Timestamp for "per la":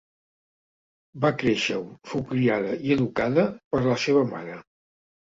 3.57-4.03